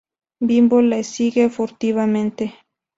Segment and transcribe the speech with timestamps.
[0.39, 2.55] Bimbo la sigue furtivamente.